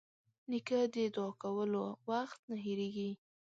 [0.49, 3.11] نیکه د دعا کولو وخت نه هېرېږي.